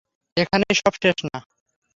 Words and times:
এখানেই 0.37 0.75
সব 0.81 0.93
শেষ 1.01 1.17
না। 1.27 1.37